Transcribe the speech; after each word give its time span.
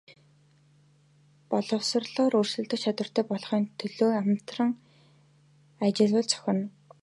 Боловсролоороо 1.51 2.41
өрсөлдөх 2.43 2.79
чадвартай 2.83 3.25
болгохын 3.29 3.63
төлөө 3.79 4.09
хамтран 4.17 4.69
ажиллавал 5.85 6.27
зохино. 6.33 6.65